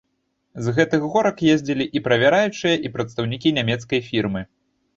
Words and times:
З 0.67 0.71
гэтых 0.79 1.03
горак 1.15 1.43
ездзілі 1.55 1.85
і 1.99 2.03
правяраючыя, 2.09 2.75
і 2.89 2.93
прадстаўнікі 2.99 3.55
нямецкай 3.61 4.05
фірмы. 4.11 4.41